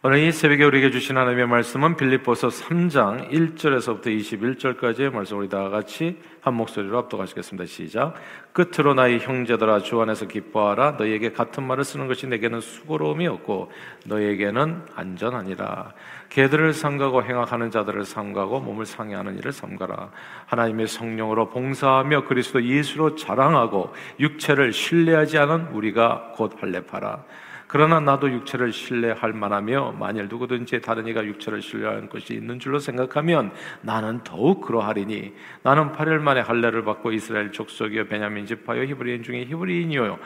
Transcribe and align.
오늘 0.00 0.20
이 0.20 0.30
새벽에 0.30 0.62
우리에게 0.62 0.92
주신 0.92 1.16
하나님의 1.16 1.48
말씀은 1.48 1.96
빌립보서 1.96 2.46
3장 2.46 3.32
1절에서부터 3.32 4.06
21절까지의 4.06 5.12
말씀 5.12 5.38
우리 5.38 5.48
다 5.48 5.68
같이 5.70 6.16
한 6.40 6.54
목소리로 6.54 6.96
압도하시겠습니다. 6.98 7.66
시작. 7.66 8.14
끝으로 8.52 8.94
나의 8.94 9.18
형제들아 9.18 9.80
주 9.80 10.00
안에서 10.00 10.28
기뻐하라 10.28 10.92
너희에게 10.92 11.32
같은 11.32 11.64
말을 11.64 11.82
쓰는 11.82 12.06
것이 12.06 12.28
내게는 12.28 12.60
수고로움이 12.60 13.26
없고 13.26 13.72
너희에게는 14.06 14.82
안전하니라. 14.94 15.92
개들을 16.28 16.74
상가고 16.74 17.24
행악하는 17.24 17.72
자들을 17.72 18.04
상가고 18.04 18.60
몸을 18.60 18.86
상해하는 18.86 19.36
일을 19.38 19.50
삼가라. 19.50 20.12
하나님의 20.46 20.86
성령으로 20.86 21.48
봉사하며 21.48 22.26
그리스도 22.26 22.64
예수로 22.64 23.16
자랑하고 23.16 23.92
육체를 24.20 24.72
신뢰하지 24.72 25.38
않은 25.38 25.70
우리가 25.72 26.34
곧 26.36 26.52
할례파라. 26.62 27.24
그러나 27.68 28.00
나도 28.00 28.30
육체를 28.30 28.72
신뢰할 28.72 29.32
만하며 29.32 29.96
만일 29.98 30.28
누구든지 30.28 30.80
다른 30.80 31.06
이가 31.06 31.24
육체를 31.24 31.62
신뢰하는 31.62 32.08
것이 32.08 32.34
있는 32.34 32.58
줄로 32.58 32.78
생각하면 32.78 33.52
나는 33.82 34.20
더욱 34.24 34.60
그러하리니 34.62 35.32
나는 35.62 35.92
8일 35.92 36.18
만에 36.20 36.40
할례를 36.40 36.84
받고 36.84 37.12
이스라엘 37.12 37.52
족속이요 37.52 38.06
베냐민 38.06 38.46
집하여 38.46 38.84
히브리인 38.84 39.22
중에 39.22 39.44
히브리인이요 39.44 40.18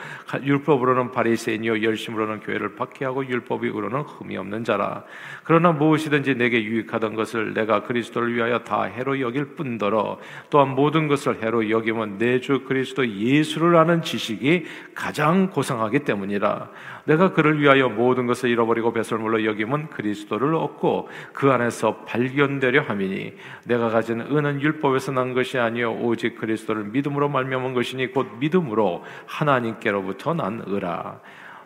율법으로는 0.43 1.11
바리새인이요 1.11 1.83
열심으로는 1.83 2.41
교회를 2.41 2.75
박해하고 2.75 3.25
율법이로는 3.27 4.01
흠이 4.01 4.37
없는 4.37 4.63
자라. 4.63 5.03
그러나 5.43 5.71
무엇이든지 5.71 6.35
내게 6.35 6.63
유익하던 6.63 7.15
것을 7.15 7.53
내가 7.53 7.83
그리스도를 7.83 8.33
위하여 8.35 8.59
다 8.59 8.83
해로 8.83 9.19
여길 9.19 9.55
뿐더러 9.55 10.19
또한 10.49 10.69
모든 10.69 11.07
것을 11.07 11.41
해로 11.41 11.69
여기면 11.69 12.17
내 12.17 12.43
주 12.43 12.63
그리스도 12.65 13.07
예수를 13.07 13.75
아는 13.77 14.01
지식이 14.01 14.65
가장 14.93 15.49
고상하기 15.49 15.99
때문이라. 15.99 16.69
내가 17.05 17.32
그를 17.33 17.59
위하여 17.59 17.89
모든 17.89 18.27
것을 18.27 18.49
잃어버리고 18.49 18.93
배설물로 18.93 19.45
여김은 19.45 19.89
그리스도를 19.89 20.55
얻고 20.55 21.09
그 21.33 21.51
안에서 21.51 21.97
발견되려 22.05 22.83
함이니 22.83 23.33
내가 23.65 23.89
가진 23.89 24.21
은은 24.21 24.61
율법에서 24.61 25.11
난 25.11 25.33
것이 25.33 25.57
아니요 25.57 25.93
오직 25.93 26.37
그리스도를 26.37 26.85
믿음으로 26.85 27.29
말미암은 27.29 27.73
것이니 27.73 28.11
곧 28.11 28.27
믿음으로 28.39 29.03
하나님께로부터 29.25 30.33
난 30.33 30.63
의라. 30.65 31.19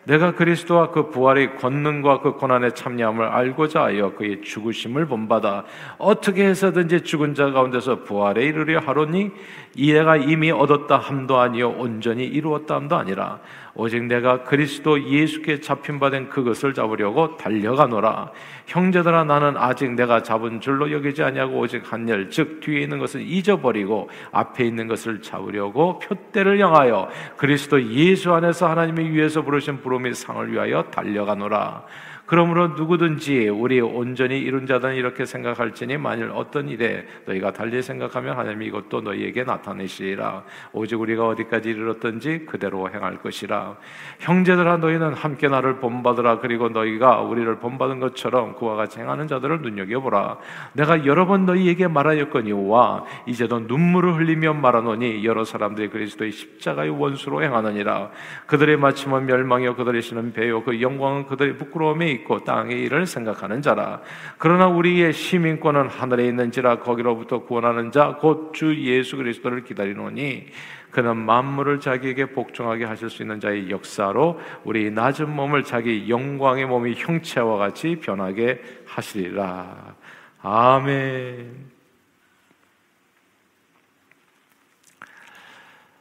내가 0.08 0.34
그리스도와 0.34 0.90
그 0.90 1.10
부활의 1.10 1.56
권능과 1.56 2.20
그 2.20 2.32
고난의 2.32 2.74
참여함을 2.74 3.26
알고자 3.26 3.84
하여 3.84 4.14
그의 4.14 4.40
죽으심을 4.40 5.06
본받아 5.06 5.64
어떻게 5.98 6.46
해서든지 6.46 7.02
죽은 7.02 7.34
자 7.34 7.50
가운데서 7.50 8.04
부활에 8.04 8.44
이르려 8.44 8.78
하노니 8.78 9.30
이내가 9.76 10.16
이미 10.16 10.50
얻었다 10.50 10.96
함도 10.96 11.38
아니요 11.38 11.74
온전히 11.76 12.24
이루었다 12.24 12.76
함도 12.76 12.96
아니라 12.96 13.40
오직 13.78 14.02
내가 14.06 14.42
그리스도 14.42 15.00
예수께 15.08 15.60
잡힌 15.60 16.00
바 16.00 16.10
된 16.10 16.28
그것을 16.28 16.74
잡으려고 16.74 17.36
달려가노라. 17.36 18.32
형제들아 18.66 19.22
나는 19.22 19.56
아직 19.56 19.92
내가 19.92 20.24
잡은 20.24 20.60
줄로 20.60 20.90
여기지 20.90 21.22
아니하고 21.22 21.60
오직 21.60 21.90
한열 21.90 22.28
즉 22.28 22.58
뒤에 22.58 22.80
있는 22.80 22.98
것을 22.98 23.22
잊어버리고 23.22 24.10
앞에 24.32 24.64
있는 24.64 24.88
것을 24.88 25.22
잡으려고 25.22 26.00
표대를 26.00 26.58
향하여 26.58 27.08
그리스도 27.36 27.80
예수 27.92 28.34
안에서 28.34 28.68
하나님이 28.68 29.10
위에서 29.10 29.42
부르신 29.42 29.80
부름의 29.80 30.14
상을 30.14 30.52
위하여 30.52 30.82
달려가노라 30.90 31.84
그러므로 32.28 32.68
누구든지 32.68 33.48
우리 33.48 33.80
온전히 33.80 34.38
이룬 34.38 34.66
자든 34.66 34.96
이렇게 34.96 35.24
생각할지니 35.24 35.96
만일 35.96 36.30
어떤 36.34 36.68
일에 36.68 37.06
너희가 37.24 37.54
달리 37.54 37.80
생각하면 37.82 38.36
하나님이 38.36 38.66
이것도 38.66 39.00
너희에게 39.00 39.44
나타내시리라. 39.44 40.44
오직 40.74 41.00
우리가 41.00 41.26
어디까지 41.26 41.70
이르렀든지 41.70 42.44
그대로 42.44 42.90
행할 42.90 43.16
것이라. 43.22 43.78
형제들아 44.18 44.76
너희는 44.76 45.14
함께 45.14 45.48
나를 45.48 45.78
본받으라. 45.78 46.40
그리고 46.40 46.68
너희가 46.68 47.22
우리를 47.22 47.60
본받은 47.60 47.98
것처럼 47.98 48.56
그와 48.56 48.76
같이 48.76 49.00
행하는 49.00 49.26
자들을 49.26 49.62
눈여겨보라. 49.62 50.36
내가 50.74 51.06
여러 51.06 51.26
번 51.26 51.46
너희에게 51.46 51.88
말하였거니와 51.88 53.06
이제도 53.24 53.58
눈물을 53.60 54.16
흘리며 54.16 54.52
말하노니 54.52 55.24
여러 55.24 55.46
사람들이 55.46 55.88
그리스도의 55.88 56.32
십자가의 56.32 56.90
원수로 56.90 57.42
행하느니라. 57.42 58.10
그들의 58.44 58.76
마침은 58.76 59.24
멸망이요 59.24 59.76
그들의 59.76 60.02
신은 60.02 60.34
배요 60.34 60.62
그 60.62 60.82
영광은 60.82 61.24
그들의 61.24 61.56
부끄러움에 61.56 62.17
있고 62.18 62.44
땅의 62.44 62.80
일을 62.82 63.06
생각하는 63.06 63.62
자라. 63.62 64.00
그러나 64.38 64.68
우리의 64.68 65.12
시민권은 65.12 65.88
하늘에 65.88 66.26
있는지라 66.26 66.78
거기로부터 66.80 67.40
구원하는 67.40 67.90
자 67.90 68.18
곧 68.22 68.52
주 68.52 68.76
예수 68.84 69.16
그리스도를 69.16 69.64
기다리노니 69.64 70.46
그는 70.90 71.16
만물을 71.16 71.80
자기에게 71.80 72.26
복종하게 72.26 72.84
하실 72.84 73.10
수 73.10 73.22
있는 73.22 73.40
자의 73.40 73.70
역사로 73.70 74.40
우리 74.64 74.90
낮은 74.90 75.28
몸을 75.28 75.64
자기 75.64 76.08
영광의 76.08 76.66
몸이 76.66 76.94
형체와 76.96 77.58
같이 77.58 77.96
변하게 77.96 78.62
하시리라. 78.86 79.94
아멘. 80.42 81.68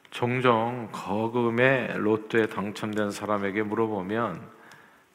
종종 0.09 0.89
거금의 0.91 1.97
로또에 1.97 2.47
당첨된 2.47 3.11
사람에게 3.11 3.61
물어보면 3.63 4.56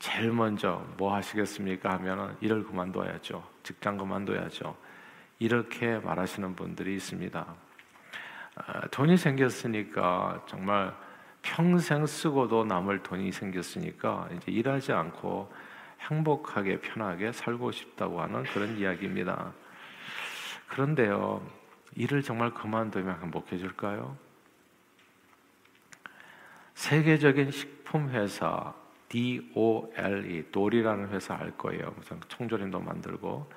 제일 0.02 0.32
먼저 0.32 0.84
뭐 0.96 1.14
하시겠습니까 1.14 1.92
하면은 1.92 2.34
일을 2.40 2.64
그만둬야죠. 2.64 3.40
직장 3.62 3.96
그만둬야죠. 3.96 4.76
이렇게 5.38 5.96
말하시는 6.00 6.56
분들이 6.56 6.96
있습니다. 6.96 7.46
아, 8.56 8.80
돈이 8.88 9.16
생겼으니까 9.16 10.42
정말 10.48 10.92
평생 11.42 12.04
쓰고도 12.04 12.64
남을 12.64 13.04
돈이 13.04 13.30
생겼으니까 13.30 14.28
이제 14.34 14.50
일하지 14.50 14.90
않고 14.90 15.52
행복하게 16.00 16.80
편하게 16.80 17.30
살고 17.30 17.70
싶다고 17.70 18.20
하는 18.22 18.42
그런 18.42 18.76
이야기입니다. 18.76 19.52
그런데요, 20.66 21.48
일을 21.94 22.22
정말 22.22 22.52
그만두면 22.52 23.22
행복해질까요? 23.22 24.16
세계적인 26.74 27.52
식품 27.52 28.10
회사 28.10 28.74
DOLE, 29.12 30.50
돌이라는 30.50 31.10
회사 31.10 31.34
알 31.34 31.50
거예요. 31.58 31.92
무슨 31.96 32.18
청조림도 32.28 32.80
만들고 32.80 33.50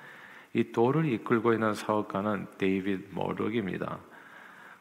이 0.52 0.70
돌을 0.70 1.06
이끌고 1.06 1.54
있는 1.54 1.72
사업가는 1.72 2.46
데이빗 2.58 3.08
머럭입니다. 3.14 3.98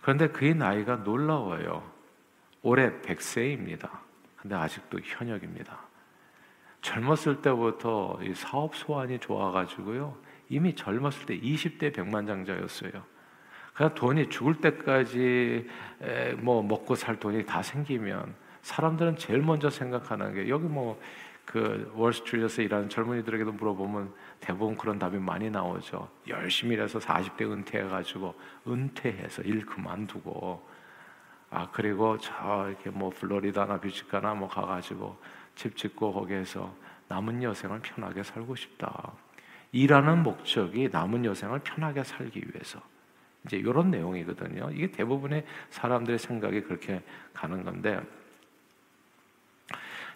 그런데 0.02 0.28
그의 0.28 0.54
나이가 0.54 0.98
놀라워요. 0.98 1.90
올해 2.62 2.92
100세입니다. 3.02 3.90
근데 4.36 4.56
아직도 4.56 5.00
현역입니다. 5.02 5.80
젊었을 6.82 7.42
때부터 7.42 8.20
이 8.22 8.34
사업 8.34 8.76
소환이 8.76 9.18
좋아가지고요. 9.20 10.18
이미 10.50 10.76
젊었을 10.76 11.26
때 11.26 11.40
20대 11.40 11.94
백만장자였어요. 11.96 12.92
그냥 13.74 13.96
돈이 13.96 14.30
죽을 14.30 14.56
때까지 14.62 15.68
뭐 16.40 16.62
먹고 16.62 16.96
살 16.96 17.18
돈이 17.18 17.46
다 17.46 17.62
생기면 17.62 18.36
사람들은 18.66 19.18
제일 19.18 19.42
먼저 19.42 19.70
생각하는 19.70 20.34
게 20.34 20.50
여기 20.50 20.66
뭐 20.66 21.00
그 21.46 21.92
월스트리트에서 21.96 22.64
일하는 22.64 22.90
젊은이들에게도 22.90 23.54
물어보면 23.54 24.12
대부분 24.40 24.76
그런 24.76 24.98
답이 24.98 25.18
많이 25.20 25.50
나오죠. 25.50 26.10
열심히 26.28 26.74
일해서 26.74 27.00
40대 27.00 27.50
은퇴해가지고 27.50 28.34
은퇴해서 28.68 29.44
일 29.44 29.66
그만두고 29.66 30.68
아 31.52 31.70
그리고 31.72 32.18
저 32.18 32.66
이렇게 32.68 32.90
뭐 32.90 33.12
플로리다나 33.12 33.78
뮤지카나 33.78 34.34
뭐 34.34 34.50
가가지고 34.50 35.16
집 35.54 35.78
짓고 35.78 36.12
거기에서 36.14 36.76
남은 37.08 37.44
여생을 37.44 37.80
편하게 37.82 38.24
살고 38.24 38.56
싶다. 38.56 39.14
일하는 39.72 40.24
목적이 40.24 40.90
남은 40.92 41.26
여생을 41.26 41.60
편하게 41.60 42.04
살기 42.04 42.40
위해서. 42.40 42.82
이제 43.46 43.58
이런 43.58 43.92
내용이거든요. 43.92 44.72
이게 44.72 44.90
대부분의 44.90 45.46
사람들의 45.70 46.18
생각이 46.18 46.62
그렇게 46.62 47.04
가는 47.34 47.64
건데 47.64 48.02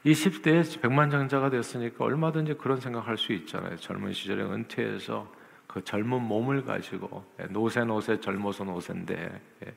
이 0.03 0.13
10대에 0.13 0.81
백만장자가 0.81 1.49
됐으니까 1.49 2.05
얼마든지 2.05 2.55
그런 2.55 2.79
생각할 2.79 3.17
수 3.17 3.33
있잖아요. 3.33 3.75
젊은 3.77 4.13
시절에 4.13 4.43
은퇴해서 4.43 5.29
그 5.67 5.83
젊은 5.83 6.21
몸을 6.23 6.63
가지고 6.63 7.25
예, 7.39 7.45
노세 7.45 7.83
노세 7.83 8.19
젊어서 8.19 8.63
노세인데 8.63 9.41
예, 9.65 9.73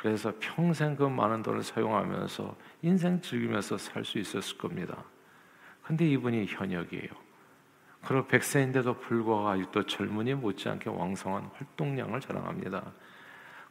그래서 0.00 0.32
평생 0.40 0.96
그 0.96 1.02
많은 1.02 1.42
돈을 1.42 1.62
사용하면서 1.62 2.56
인생 2.82 3.20
즐기면서 3.20 3.76
살 3.76 4.04
수 4.04 4.18
있었을 4.18 4.56
겁니다. 4.56 5.04
근데 5.82 6.08
이분이 6.08 6.46
현역이에요. 6.46 7.08
그리고 8.06 8.26
백세인데도 8.28 8.94
불구하고 8.94 9.48
아직도 9.48 9.82
젊은이 9.84 10.34
못지않게 10.34 10.88
왕성한 10.88 11.50
활동량을 11.54 12.20
자랑합니다. 12.20 12.92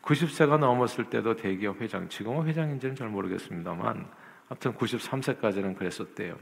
90세가 0.03 0.59
넘었을 0.59 1.09
때도 1.09 1.35
대기업 1.35 1.81
회장, 1.81 2.07
지금은 2.09 2.45
회장인지는 2.45 2.95
잘 2.95 3.07
모르겠습니다만 3.07 4.07
하여튼 4.49 4.73
93세까지는 4.73 5.77
그랬었대요. 5.77 6.35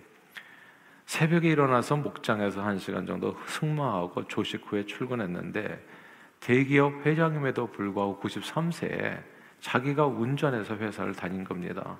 새벽에 1.06 1.50
일어나서 1.50 1.98
목장에서 1.98 2.62
한 2.62 2.80
시간 2.80 3.06
정도 3.06 3.38
승마하고 3.45 4.27
조식 4.27 4.63
후에 4.65 4.86
출근했는데 4.86 5.86
대기업 6.39 7.06
회장임에도 7.06 7.68
불구하고 7.68 8.19
93세에 8.19 9.21
자기가 9.59 10.06
운전해서 10.06 10.75
회사를 10.75 11.13
다닌 11.13 11.44
겁니다. 11.44 11.98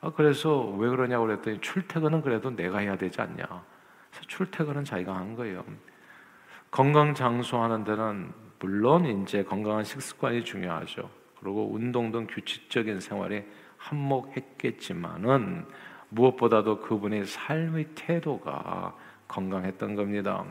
아, 0.00 0.10
그래서 0.10 0.66
왜 0.70 0.88
그러냐고 0.88 1.26
그랬더니 1.26 1.60
출퇴근은 1.60 2.22
그래도 2.22 2.50
내가 2.54 2.78
해야 2.78 2.96
되지 2.96 3.20
않냐. 3.20 3.44
그래서 3.44 4.26
출퇴근은 4.26 4.84
자기가 4.84 5.14
한 5.14 5.34
거예요. 5.34 5.64
건강 6.70 7.14
장수하는 7.14 7.84
데는 7.84 8.32
물론 8.58 9.06
이제 9.22 9.44
건강한 9.44 9.84
식습관이 9.84 10.44
중요하죠. 10.44 11.08
그리고 11.40 11.72
운동 11.72 12.10
등 12.10 12.26
규칙적인 12.28 13.00
생활에 13.00 13.46
한몫했겠지만은 13.82 15.66
무엇보다도 16.08 16.80
그분의 16.80 17.26
삶의 17.26 17.90
태도가 17.94 18.94
건강했던 19.28 19.94
겁니다. 19.94 20.44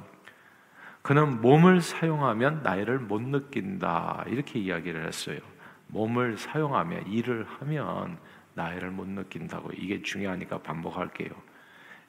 그는 1.02 1.42
몸을 1.42 1.82
사용하면 1.82 2.62
나이를 2.64 3.00
못 3.00 3.22
느낀다. 3.22 4.24
이렇게 4.28 4.60
이야기를 4.60 5.08
했어요. 5.08 5.40
몸을 5.88 6.38
사용하면, 6.38 7.08
일을 7.08 7.46
하면 7.60 8.18
나이를 8.54 8.92
못 8.92 9.08
느낀다고. 9.08 9.72
이게 9.74 10.02
중요하니까 10.02 10.60
반복할게요. 10.60 11.30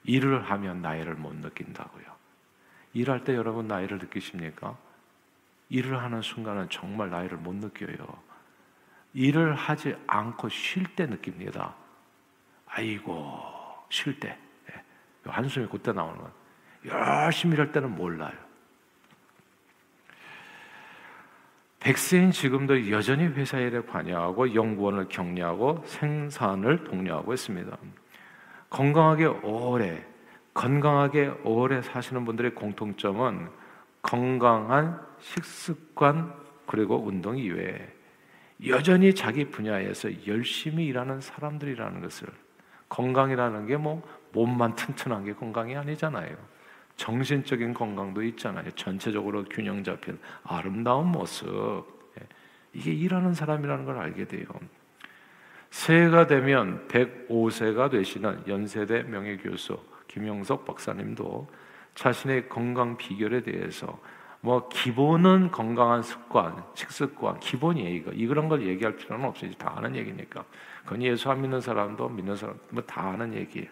일을 0.03 0.43
하면 0.43 0.81
나이를 0.81 1.15
못 1.15 1.33
느낀다고요. 1.35 2.05
일할 2.93 3.23
때 3.23 3.35
여러분 3.35 3.67
나이를 3.67 3.97
느끼십니까? 3.97 4.77
일을 5.69 6.01
하는 6.01 6.21
순간은 6.21 6.69
정말 6.69 7.09
나이를 7.09 7.37
못 7.37 7.55
느껴요. 7.55 7.97
일을 9.13 9.55
하지 9.55 9.95
않고 10.07 10.49
쉴 10.49 10.95
때 10.95 11.05
느낍니다. 11.05 11.75
아이고, 12.67 13.39
쉴 13.89 14.19
때. 14.19 14.37
예. 14.71 14.83
한숨이 15.29 15.67
그때 15.67 15.91
나오는 15.91 16.17
건. 16.17 16.31
열심히 16.85 17.53
일할 17.53 17.71
때는 17.71 17.95
몰라요. 17.95 18.33
백세인 21.79 22.31
지금도 22.31 22.91
여전히 22.91 23.25
회사 23.25 23.59
일에 23.59 23.81
관여하고 23.81 24.55
연구원을 24.55 25.09
격려하고 25.09 25.83
생산을 25.85 26.85
독려하고 26.85 27.33
있습니다. 27.33 27.77
건강하게 28.69 29.25
오래 29.25 30.05
건강하게 30.53 31.27
오래 31.43 31.81
사시는 31.81 32.23
분들의 32.23 32.55
공통점은 32.55 33.49
건강한 34.01 34.99
식습관 35.19 36.33
그리고 36.65 37.03
운동 37.03 37.37
이외에 37.37 37.93
여전히 38.67 39.13
자기 39.13 39.45
분야에서 39.45 40.27
열심히 40.27 40.85
일하는 40.87 41.21
사람들이라는 41.21 42.01
것을 42.01 42.27
건강이라는 42.89 43.67
게 43.67 43.77
뭐 43.77 44.03
몸만 44.33 44.75
튼튼한 44.75 45.23
게 45.23 45.33
건강이 45.33 45.75
아니잖아요. 45.75 46.35
정신적인 46.95 47.73
건강도 47.73 48.21
있잖아요. 48.23 48.69
전체적으로 48.71 49.45
균형 49.45 49.83
잡힌 49.83 50.19
아름다운 50.43 51.07
모습. 51.07 51.47
예. 52.19 52.27
이게 52.73 52.91
일하는 52.91 53.33
사람이라는 53.33 53.85
걸 53.85 53.97
알게 53.97 54.25
돼요. 54.25 54.45
새해가 55.69 56.27
되면 56.27 56.87
105세가 56.87 57.89
되시는 57.89 58.43
연세대 58.47 59.03
명예교수 59.03 59.79
김영석 60.07 60.65
박사님도 60.65 61.49
자신의 61.95 62.49
건강 62.49 62.97
비결에 62.97 63.41
대해서 63.41 63.99
뭐 64.45 64.67
기본은 64.67 65.51
건강한 65.51 66.03
습관, 66.03 66.65
식습관 66.73 67.39
기본이에요 67.39 67.95
이거. 67.95 68.11
이런 68.11 68.49
걸 68.49 68.67
얘기할 68.67 68.97
필요는 68.97 69.23
없어요. 69.23 69.49
다 69.53 69.73
아는 69.77 69.95
얘기니까. 69.95 70.43
그건 70.83 71.01
예수 71.01 71.31
안 71.31 71.41
믿는 71.41 71.61
사람도 71.61 72.09
믿는 72.09 72.35
사람 72.35 72.59
뭐다 72.69 73.01
아는 73.01 73.33
얘기예요. 73.35 73.69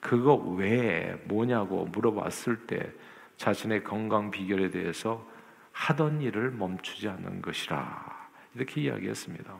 그거 0.00 0.34
왜 0.34 1.22
뭐냐고 1.26 1.84
물어봤을 1.84 2.66
때 2.66 2.92
자신의 3.36 3.84
건강 3.84 4.32
비결에 4.32 4.70
대해서 4.70 5.24
하던 5.70 6.20
일을 6.20 6.50
멈추지 6.50 7.08
않는 7.08 7.40
것이라 7.40 8.28
이렇게 8.56 8.80
이야기했습니다. 8.80 9.54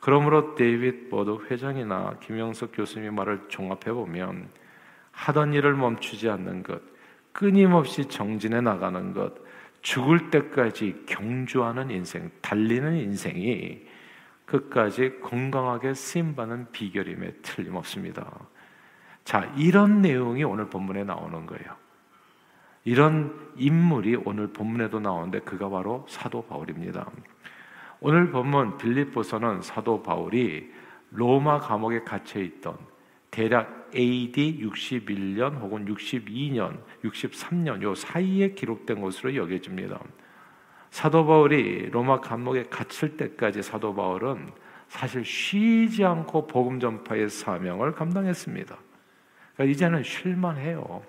그러므로 0.00 0.54
데이빗 0.56 1.08
버드 1.08 1.46
회장이나 1.50 2.18
김영석 2.20 2.72
교수님의 2.74 3.12
말을 3.12 3.48
종합해 3.48 3.94
보면 3.94 4.50
하던 5.12 5.54
일을 5.54 5.72
멈추지 5.72 6.28
않는 6.28 6.62
것, 6.64 6.82
끊임없이 7.32 8.04
정진해 8.04 8.60
나가는 8.60 9.14
것, 9.14 9.43
죽을 9.84 10.30
때까지 10.30 11.04
경주하는 11.04 11.90
인생, 11.90 12.30
달리는 12.40 12.96
인생이 12.96 13.82
끝까지 14.46 15.20
건강하게 15.20 15.92
쓰임 15.92 16.34
받는 16.34 16.72
비결임에 16.72 17.32
틀림없습니다. 17.42 18.26
자, 19.24 19.52
이런 19.58 20.00
내용이 20.00 20.42
오늘 20.42 20.70
본문에 20.70 21.04
나오는 21.04 21.44
거예요. 21.44 21.76
이런 22.84 23.52
인물이 23.56 24.16
오늘 24.24 24.54
본문에도 24.54 25.00
나오는데 25.00 25.40
그가 25.40 25.68
바로 25.68 26.06
사도 26.08 26.46
바울입니다. 26.46 27.10
오늘 28.00 28.30
본문 28.30 28.78
빌립보서는 28.78 29.60
사도 29.60 30.02
바울이 30.02 30.72
로마 31.10 31.58
감옥에 31.60 32.04
갇혀 32.04 32.40
있던 32.40 32.78
대략 33.30 33.83
AD 33.94 34.60
61년 34.60 35.60
혹은 35.60 35.86
62년, 35.86 36.78
63년 37.04 37.82
요 37.82 37.94
사이에 37.94 38.50
기록된 38.50 39.00
것으로 39.00 39.34
여겨집니다. 39.36 40.00
사도 40.90 41.26
바울이 41.26 41.90
로마 41.90 42.20
감옥에 42.20 42.64
갇힐 42.64 43.16
때까지 43.16 43.62
사도 43.62 43.94
바울은 43.94 44.50
사실 44.88 45.24
쉬지 45.24 46.04
않고 46.04 46.46
복음 46.46 46.78
전파의 46.78 47.28
사명을 47.28 47.92
감당했습니다. 47.92 48.76
그러니까 49.54 49.72
이제는 49.72 50.02
쉴만해요. 50.02 51.02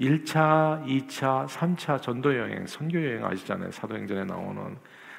1차, 0.00 0.84
2차, 0.84 1.46
3차 1.46 2.00
전도 2.00 2.36
여행, 2.36 2.66
선교 2.66 3.04
여행 3.04 3.24
아시잖아요. 3.24 3.70
사도행전에 3.72 4.24
나오는 4.24 4.76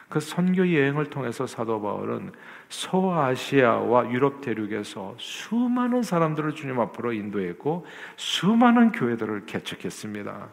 그 0.09 0.19
선교 0.19 0.73
여행을 0.73 1.05
통해서 1.05 1.45
사도 1.45 1.79
바울은 1.81 2.31
소아시아와 2.69 4.11
유럽 4.11 4.41
대륙에서 4.41 5.13
수많은 5.17 6.01
사람들을 6.01 6.55
주님 6.55 6.79
앞으로 6.79 7.13
인도했고 7.13 7.85
수많은 8.17 8.91
교회들을 8.91 9.45
개척했습니다. 9.45 10.49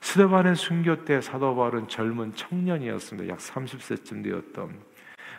스데반의 0.00 0.56
순교 0.56 1.04
때 1.04 1.20
사도 1.20 1.54
바울은 1.54 1.88
젊은 1.88 2.34
청년이었습니다. 2.34 3.32
약 3.32 3.38
30세쯤 3.38 4.24
되었던. 4.24 4.70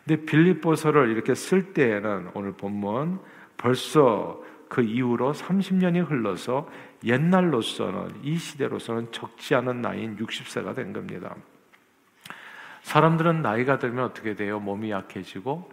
근데 0.06 0.26
빌립보서를 0.26 1.10
이렇게 1.10 1.36
쓸 1.36 1.74
때에는 1.74 2.32
오늘 2.34 2.54
본문 2.54 3.20
벌써 3.58 4.42
그 4.70 4.82
이후로 4.82 5.34
30년이 5.34 6.10
흘러서 6.10 6.70
옛날로서는 7.04 8.24
이 8.24 8.38
시대로서는 8.38 9.12
적지 9.12 9.56
않은 9.56 9.82
나이인 9.82 10.18
60세가 10.18 10.76
된 10.76 10.94
겁니다. 10.94 11.36
사람들은 12.82 13.42
나이가 13.42 13.78
들면 13.80 14.06
어떻게 14.06 14.36
돼요? 14.36 14.60
몸이 14.60 14.92
약해지고 14.92 15.72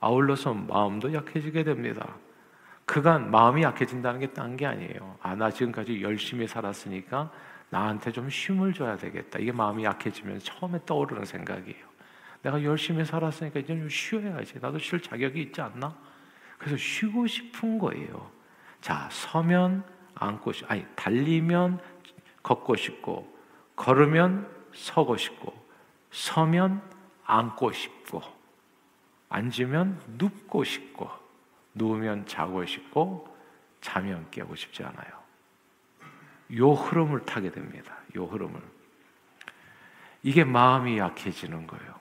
아울러서 0.00 0.54
마음도 0.54 1.12
약해지게 1.12 1.64
됩니다. 1.64 2.16
그간 2.84 3.30
마음이 3.30 3.62
약해진다는 3.62 4.20
게 4.20 4.32
딴 4.32 4.56
게 4.56 4.66
아니에요. 4.66 5.16
아, 5.22 5.34
나 5.34 5.50
지금까지 5.50 6.02
열심히 6.02 6.46
살았으니까 6.46 7.30
나한테 7.70 8.12
좀 8.12 8.30
쉼을 8.30 8.72
줘야 8.72 8.96
되겠다. 8.96 9.38
이게 9.38 9.52
마음이 9.52 9.84
약해지면 9.84 10.38
처음에 10.38 10.80
떠오르는 10.86 11.24
생각이에요. 11.26 11.86
내가 12.42 12.62
열심히 12.62 13.04
살았으니까 13.04 13.60
이제 13.60 13.74
좀 13.76 13.88
쉬어야지. 13.88 14.54
나도 14.60 14.78
쉴 14.78 15.00
자격이 15.02 15.42
있지 15.42 15.60
않나? 15.60 15.94
그래서 16.56 16.76
쉬고 16.76 17.26
싶은 17.26 17.78
거예요. 17.78 18.30
자, 18.80 19.08
서면 19.10 19.84
앉고 20.14 20.52
싶, 20.52 20.70
아니, 20.70 20.84
달리면 20.96 21.80
걷고 22.42 22.76
싶고, 22.76 23.36
걸으면 23.76 24.48
서고 24.72 25.16
싶고, 25.16 25.52
서면 26.10 26.82
앉고 27.24 27.72
싶고, 27.72 28.22
앉으면 29.28 30.00
눕고 30.18 30.64
싶고, 30.64 31.10
누우면 31.74 32.26
자고 32.26 32.64
싶고, 32.64 33.36
자면 33.80 34.26
깨고 34.30 34.54
싶지 34.56 34.82
않아요. 34.82 35.18
요 36.56 36.72
흐름을 36.72 37.24
타게 37.26 37.50
됩니다. 37.50 37.96
요 38.16 38.24
흐름을. 38.24 38.60
이게 40.22 40.44
마음이 40.44 40.98
약해지는 40.98 41.66
거예요. 41.66 41.94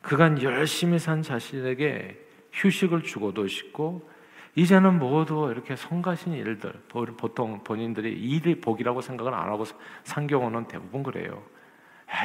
그간 0.00 0.40
열심히 0.42 0.98
산 0.98 1.22
자신에게 1.22 2.24
휴식을 2.52 3.02
주고도 3.02 3.46
싶고 3.46 4.08
이제는 4.54 4.98
모두 4.98 5.48
이렇게 5.50 5.76
성가신 5.76 6.32
일들 6.32 6.72
보통 6.88 7.62
본인들이 7.62 8.12
일이 8.12 8.60
복이라고 8.60 9.00
생각을 9.00 9.34
안 9.34 9.48
하고 9.48 9.64
산 10.04 10.26
경우는 10.26 10.66
대부분 10.66 11.02
그래요. 11.02 11.42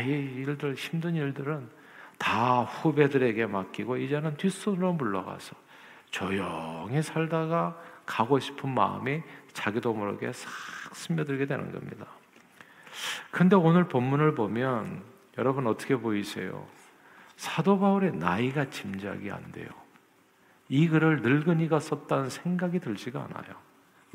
이 0.02 0.10
일들 0.10 0.76
힘든 0.76 1.16
일들은 1.16 1.70
다 2.18 2.64
후배들에게 2.64 3.46
맡기고 3.46 3.98
이제는 3.98 4.38
뒷손으로 4.38 4.94
물러가서 4.94 5.56
조용히 6.10 7.02
살다가 7.02 7.78
가고 8.06 8.40
싶은 8.40 8.70
마음이 8.70 9.22
자기도 9.54 9.94
모르게 9.94 10.32
싹 10.32 10.50
스며들게 10.96 11.46
되는 11.46 11.72
겁니다. 11.72 12.06
근데 13.32 13.56
오늘 13.56 13.88
본문을 13.88 14.36
보면 14.36 15.04
여러분 15.38 15.68
어떻게 15.68 15.96
보이세요? 15.96 16.66
사도 17.36 17.80
바울의 17.80 18.14
나이가 18.14 18.70
짐작이 18.70 19.32
안 19.32 19.52
돼요. 19.52 19.68
이 20.70 20.88
글을 20.88 21.22
늙은이가 21.22 21.80
썼다는 21.80 22.30
생각이 22.30 22.80
들지가 22.80 23.24
않아요. 23.24 23.56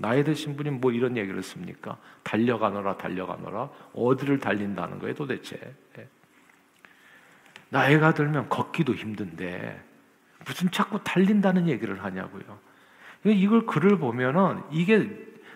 나이 0.00 0.22
드신 0.22 0.56
분이 0.56 0.70
뭐 0.70 0.92
이런 0.92 1.16
얘기를 1.16 1.42
씁니까? 1.42 1.98
달려가노라, 2.22 2.98
달려가노라. 2.98 3.68
어디를 3.94 4.38
달린다는 4.38 5.00
거예요, 5.00 5.14
도대체? 5.14 5.74
예. 5.98 6.08
나이가 7.68 8.14
들면 8.14 8.48
걷기도 8.48 8.94
힘든데, 8.94 9.82
무슨 10.46 10.70
자꾸 10.70 11.02
달린다는 11.02 11.68
얘기를 11.68 12.02
하냐고요. 12.04 12.58
이걸 13.24 13.66
글을 13.66 13.98
보면은 13.98 14.62
이게 14.70 15.10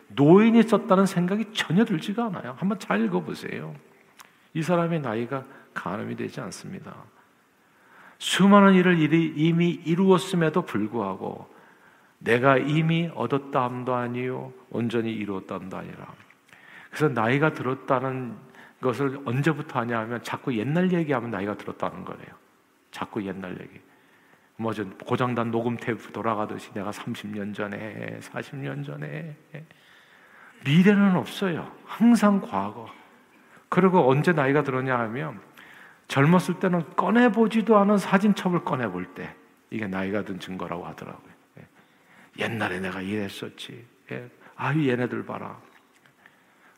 노인이 0.08 0.60
썼다는 0.64 1.06
생각이 1.06 1.52
전혀 1.52 1.84
들지가 1.84 2.26
않아요. 2.26 2.56
한번 2.58 2.80
잘 2.80 3.00
읽어보세요. 3.04 3.74
이 4.54 4.62
사람의 4.62 5.02
나이가 5.02 5.44
가늠이 5.72 6.16
되지 6.16 6.40
않습니다. 6.40 6.94
수많은 8.18 8.74
일을 8.74 8.98
이미 9.38 9.70
이루었음에도 9.70 10.62
불구하고 10.62 11.48
내가 12.24 12.56
이미 12.56 13.10
얻었다 13.14 13.64
함도 13.64 13.94
아니요 13.94 14.52
온전히 14.70 15.12
이루었다 15.12 15.56
함도 15.56 15.76
아니라 15.76 16.06
그래서 16.90 17.08
나이가 17.08 17.52
들었다는 17.52 18.36
것을 18.82 19.20
언제부터 19.24 19.80
하냐 19.80 19.98
하면 20.00 20.22
자꾸 20.22 20.54
옛날 20.58 20.92
얘기하면 20.92 21.30
나이가 21.30 21.56
들었다는 21.56 22.04
거예요. 22.04 22.42
자꾸 22.90 23.24
옛날 23.24 23.58
얘기. 23.60 23.80
뭐저 24.56 24.84
고장난 25.06 25.50
녹음 25.50 25.76
테이프 25.78 26.12
돌아가듯이 26.12 26.70
내가 26.74 26.90
30년 26.90 27.54
전에 27.54 28.18
40년 28.20 28.84
전에 28.84 29.36
미래는 30.66 31.16
없어요. 31.16 31.72
항상 31.86 32.40
과거. 32.40 32.90
그리고 33.70 34.10
언제 34.10 34.32
나이가 34.32 34.62
들었냐 34.62 34.98
하면 34.98 35.40
젊었을 36.08 36.60
때는 36.60 36.94
꺼내보지도 36.94 37.78
않은 37.78 37.96
사진첩을 37.96 38.64
꺼내볼 38.64 39.14
때 39.14 39.34
이게 39.70 39.86
나이가 39.86 40.22
든 40.22 40.38
증거라고 40.38 40.84
하더라고요. 40.84 41.32
예. 42.38 42.44
옛날에 42.44 42.80
내가 42.80 43.00
이랬었지. 43.00 43.84
예. 44.12 44.30
아유 44.56 44.88
얘네들 44.88 45.24
봐라. 45.26 45.58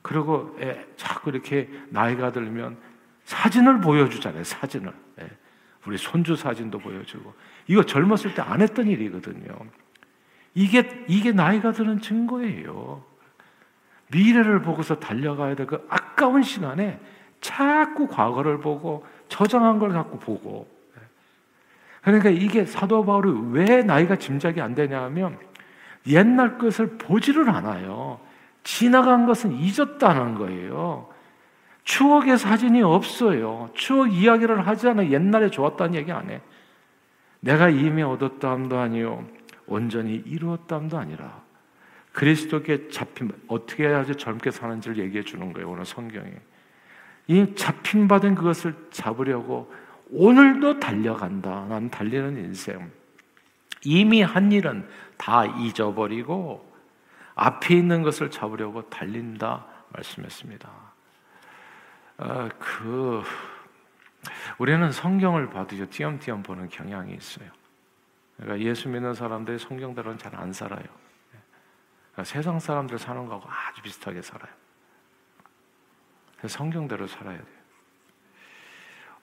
그리고 0.02 0.56
예, 0.60 0.86
자꾸 0.96 1.30
이렇게 1.30 1.68
나이가 1.88 2.30
들면 2.32 2.76
사진을 3.24 3.80
보여주잖아요. 3.80 4.44
사진을. 4.44 4.92
우리 5.86 5.98
손주 5.98 6.34
사진도 6.34 6.78
보여주고 6.78 7.34
이거 7.66 7.82
젊었을 7.84 8.34
때 8.34 8.40
안 8.42 8.62
했던 8.62 8.86
일이거든요. 8.86 9.54
이게 10.54 11.04
이게 11.08 11.32
나이가 11.32 11.72
드는 11.72 12.00
증거예요. 12.00 13.04
미래를 14.10 14.62
보고서 14.62 14.98
달려가야 14.98 15.54
될 15.56 15.66
그 15.66 15.86
아까운 15.90 16.42
시간에 16.42 17.00
자꾸 17.40 18.06
과거를 18.08 18.60
보고 18.60 19.04
저장한 19.28 19.78
걸 19.78 19.90
갖고 19.90 20.18
보고 20.18 20.68
그러니까 22.04 22.28
이게 22.28 22.66
사도 22.66 23.04
바울이 23.04 23.32
왜 23.52 23.82
나이가 23.82 24.16
짐작이 24.16 24.60
안 24.60 24.74
되냐 24.74 25.02
하면 25.04 25.38
옛날 26.06 26.58
것을 26.58 26.98
보지를 26.98 27.48
않아요. 27.48 28.20
지나간 28.62 29.26
것은 29.26 29.52
잊었다는 29.52 30.34
거예요. 30.34 31.08
추억의 31.84 32.38
사진이 32.38 32.82
없어요. 32.82 33.70
추억 33.74 34.12
이야기를 34.12 34.66
하지 34.66 34.88
않아 34.88 35.10
옛날에 35.10 35.50
좋았다는 35.50 35.94
얘기 35.94 36.12
안 36.12 36.30
해. 36.30 36.40
내가 37.40 37.68
이미 37.68 38.02
얻었다함도 38.02 38.78
아니요 38.78 39.26
온전히 39.66 40.22
이루었다함도 40.26 40.96
아니라 40.96 41.42
그리스도께 42.12 42.88
잡힌 42.88 43.30
어떻게 43.48 43.86
해야지 43.88 44.14
젊게 44.14 44.50
사는지를 44.50 44.98
얘기해 44.98 45.24
주는 45.24 45.52
거예요. 45.52 45.70
오늘 45.70 45.84
성경에 45.84 46.32
이 47.26 47.54
잡힌 47.54 48.08
받은 48.08 48.34
그것을 48.34 48.74
잡으려고 48.90 49.72
오늘도 50.16 50.78
달려간다. 50.78 51.66
난 51.66 51.90
달리는 51.90 52.36
인생. 52.36 52.90
이미 53.82 54.22
한 54.22 54.52
일은 54.52 54.88
다 55.16 55.44
잊어버리고 55.44 56.72
앞에 57.34 57.74
있는 57.74 58.02
것을 58.02 58.30
잡으려고 58.30 58.88
달린다 58.88 59.66
말씀했습니다. 59.88 60.70
어, 62.18 62.48
그 62.60 63.22
우리는 64.58 64.92
성경을 64.92 65.50
봐도 65.50 65.74
띄엄띄엄 65.90 66.44
보는 66.44 66.68
경향이 66.68 67.12
있어요. 67.14 67.50
그러니까 68.36 68.66
예수 68.68 68.88
믿는 68.88 69.14
사람들이 69.14 69.58
성경대로는 69.58 70.18
잘 70.18 70.34
안 70.36 70.52
살아요. 70.52 70.84
그러니까 72.12 72.24
세상 72.24 72.60
사람들 72.60 72.98
사는 72.98 73.26
거하고 73.26 73.48
아주 73.48 73.82
비슷하게 73.82 74.22
살아요. 74.22 74.52
성경대로 76.46 77.08
살아야 77.08 77.36
돼요. 77.36 77.53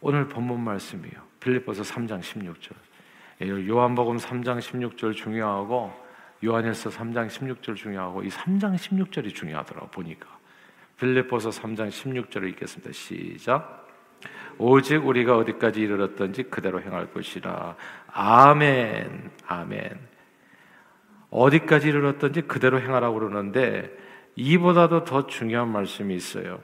오늘 0.01 0.27
본문 0.27 0.59
말씀이요. 0.59 1.13
빌립보서 1.39 1.83
3장 1.83 2.21
16절. 2.21 2.73
예, 3.43 3.67
요한복음 3.67 4.17
3장 4.17 4.57
16절 4.59 5.15
중요하고 5.15 5.93
요한일서 6.43 6.89
3장 6.89 7.27
16절 7.27 7.75
중요하고 7.75 8.23
이 8.23 8.29
3장 8.29 8.75
16절이 8.75 9.33
중요하더라고 9.33 9.87
보니까. 9.87 10.27
빌립보서 10.97 11.49
3장 11.51 11.89
16절을 11.89 12.49
읽겠습니다. 12.49 12.91
시작. 12.91 13.87
오직 14.57 15.05
우리가 15.05 15.37
어디까지 15.37 15.81
이르렀던지 15.81 16.43
그대로 16.43 16.81
행할 16.81 17.11
것이라. 17.13 17.75
아멘. 18.07 19.31
아멘. 19.45 19.99
어디까지 21.29 21.89
이르렀던지 21.89 22.41
그대로 22.41 22.81
행하라고 22.81 23.19
그러는데 23.19 23.95
이보다도 24.35 25.03
더 25.03 25.27
중요한 25.27 25.71
말씀이 25.71 26.15
있어요. 26.15 26.59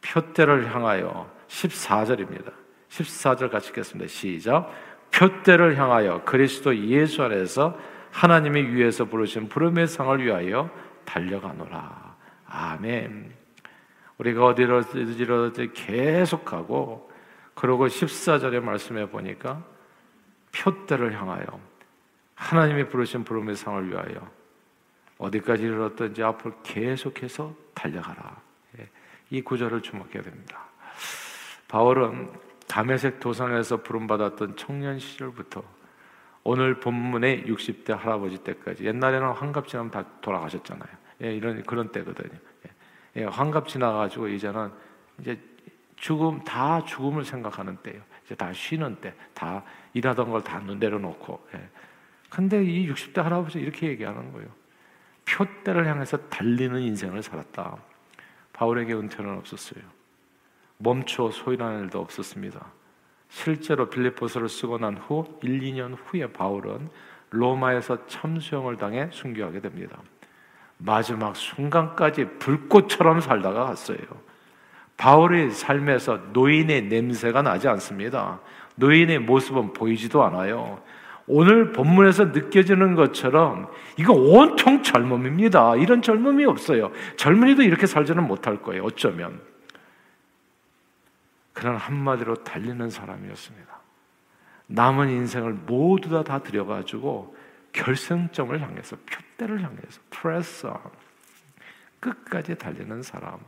표대를 0.00 0.74
향하여 0.74 1.37
14절입니다. 1.48 2.52
14절 2.88 3.50
같이 3.50 3.68
읽겠습니다. 3.68 4.08
시작. 4.08 4.70
표대를 5.10 5.76
향하여 5.78 6.22
그리스도 6.24 6.76
예수 6.76 7.22
안에서 7.22 7.78
하나님이 8.10 8.62
위에서 8.74 9.06
부르신 9.06 9.48
부름의 9.48 9.86
상을 9.86 10.24
위하여 10.24 10.70
달려가노라. 11.04 12.16
아멘. 12.46 13.32
우리가 14.18 14.46
어디로 14.46 14.78
어디로 14.78 15.52
계속하고 15.74 17.10
그러고 17.54 17.86
14절의 17.86 18.60
말씀에 18.60 19.08
보니까 19.08 19.64
표대를 20.52 21.20
향하여 21.20 21.44
하나님이 22.34 22.88
부르신 22.88 23.24
부름의 23.24 23.56
상을 23.56 23.88
위하여 23.88 24.30
어디까지 25.18 25.64
이르렀든지 25.64 26.22
앞으로 26.22 26.54
계속해서 26.62 27.54
달려가라. 27.74 28.40
예, 28.78 28.88
이 29.30 29.42
구절을 29.42 29.82
주목해야 29.82 30.22
됩니다. 30.22 30.67
바울은 31.68 32.30
담에색 32.66 33.20
도상에서 33.20 33.82
부름받았던 33.82 34.56
청년 34.56 34.98
시절부터 34.98 35.62
오늘 36.44 36.80
본문의 36.80 37.44
60대 37.44 37.94
할아버지 37.94 38.38
때까지 38.38 38.84
옛날에는 38.84 39.32
환갑 39.32 39.68
지나면 39.68 39.90
다 39.90 40.04
돌아가셨잖아요. 40.20 40.88
예, 41.22 41.34
이런 41.34 41.62
그런 41.62 41.92
때거든요. 41.92 42.38
예, 43.16 43.24
환갑 43.24 43.68
지나가지고 43.68 44.28
이제는 44.28 44.70
이제 45.20 45.38
죽음 45.96 46.42
다 46.44 46.84
죽음을 46.84 47.24
생각하는 47.24 47.76
때요. 47.78 48.00
이제 48.24 48.34
다 48.34 48.52
쉬는 48.52 48.96
때, 49.00 49.14
다 49.34 49.62
일하던 49.94 50.30
걸다눈 50.30 50.78
내려놓고. 50.78 51.48
예. 51.54 51.68
근데 52.30 52.62
이 52.62 52.90
60대 52.90 53.22
할아버지 53.22 53.58
이렇게 53.58 53.88
얘기하는 53.88 54.32
거예요. 54.32 54.48
표대를 55.24 55.86
향해서 55.86 56.16
달리는 56.28 56.80
인생을 56.80 57.22
살았다. 57.22 57.76
바울에게 58.52 58.94
은퇴는 58.94 59.36
없었어요. 59.38 59.97
멈춰 60.78 61.30
소일하는 61.30 61.84
일도 61.84 62.00
없었습니다. 62.00 62.64
실제로 63.28 63.90
빌립보서를 63.90 64.48
쓰고 64.48 64.78
난 64.78 64.96
후 64.96 65.24
1, 65.42 65.60
2년 65.60 65.96
후에 66.06 66.26
바울은 66.32 66.88
로마에서 67.30 68.06
참수형을 68.06 68.76
당해 68.76 69.08
순교하게 69.12 69.60
됩니다. 69.60 69.98
마지막 70.78 71.36
순간까지 71.36 72.38
불꽃처럼 72.38 73.20
살다가 73.20 73.66
갔어요. 73.66 73.98
바울의 74.96 75.50
삶에서 75.50 76.20
노인의 76.32 76.82
냄새가 76.84 77.42
나지 77.42 77.68
않습니다. 77.68 78.40
노인의 78.76 79.18
모습은 79.20 79.72
보이지도 79.72 80.22
않아요. 80.24 80.80
오늘 81.26 81.72
본문에서 81.72 82.26
느껴지는 82.26 82.94
것처럼 82.94 83.68
이거 83.98 84.14
온통 84.14 84.82
젊음입니다. 84.82 85.76
이런 85.76 86.00
젊음이 86.00 86.44
없어요. 86.46 86.90
젊은이도 87.16 87.62
이렇게 87.62 87.86
살지는 87.86 88.26
못할 88.26 88.62
거예요. 88.62 88.84
어쩌면. 88.84 89.40
그런 91.58 91.76
한마디로 91.76 92.44
달리는 92.44 92.88
사람이었습니다. 92.88 93.80
남은 94.68 95.08
인생을 95.08 95.54
모두 95.54 96.08
다, 96.08 96.22
다 96.22 96.40
들여가지고 96.40 97.36
결승점을 97.72 98.60
향해서 98.60 98.96
표대를 98.98 99.64
향해서 99.64 100.00
프레스 100.08 100.68
끝까지 101.98 102.54
달리는 102.54 103.02
사람 103.02 103.40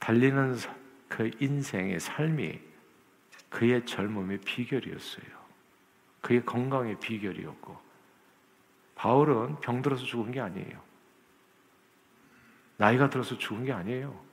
달리는 0.00 0.56
그 1.08 1.30
인생의 1.38 2.00
삶이 2.00 2.58
그의 3.48 3.86
젊음의 3.86 4.38
비결이었어요. 4.38 5.26
그의 6.20 6.44
건강의 6.44 6.98
비결이었고 6.98 7.78
바울은 8.96 9.60
병들어서 9.60 10.04
죽은 10.04 10.32
게 10.32 10.40
아니에요. 10.40 10.82
나이가 12.76 13.08
들어서 13.08 13.38
죽은 13.38 13.66
게 13.66 13.72
아니에요. 13.72 14.29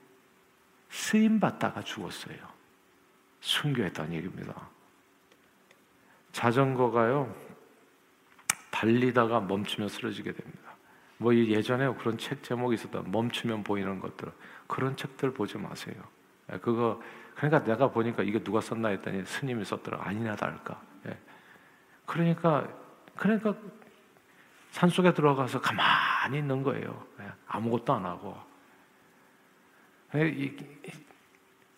쓰임 0.89 1.39
받다가 1.39 1.81
죽었어요. 1.81 2.37
순교했다는 3.41 4.13
얘기입니다. 4.13 4.69
자전거가요 6.31 7.33
달리다가 8.71 9.39
멈추면 9.39 9.89
쓰러지게 9.89 10.33
됩니다. 10.33 10.75
뭐 11.17 11.33
예전에 11.33 11.91
그런 11.95 12.17
책 12.17 12.43
제목이 12.43 12.75
있었다. 12.75 13.01
멈추면 13.05 13.63
보이는 13.63 13.99
것들. 13.99 14.31
그런 14.67 14.95
책들 14.95 15.33
보지 15.33 15.57
마세요. 15.57 15.95
예, 16.51 16.57
그거 16.59 17.01
그러니까 17.35 17.63
내가 17.63 17.89
보니까 17.89 18.23
이게 18.23 18.43
누가 18.43 18.61
썼나 18.61 18.89
했더니 18.89 19.25
스님이 19.25 19.65
썼더라. 19.65 19.99
아니나 20.01 20.35
다를까. 20.35 20.79
예. 21.07 21.17
그러니까 22.05 22.67
그러니까 23.15 23.55
산속에 24.71 25.13
들어가서 25.13 25.59
가만히 25.59 26.37
있는 26.37 26.61
거예요. 26.61 27.03
예, 27.21 27.31
아무것도 27.47 27.93
안 27.93 28.05
하고. 28.05 28.37
예, 30.15 30.55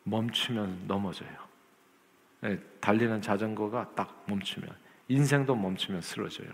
멈추면 0.03 0.87
넘어져요. 0.87 1.29
예, 2.43 2.59
달리는 2.79 3.21
자전거가 3.21 3.91
딱 3.95 4.23
멈추면 4.27 4.69
인생도 5.07 5.55
멈추면 5.55 6.01
쓰러져요. 6.01 6.49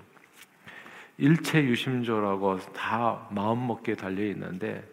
일체 1.18 1.64
유심조라고 1.64 2.60
다 2.74 3.28
마음 3.32 3.68
먹기에 3.68 3.96
달려 3.96 4.26
있는데 4.28 4.84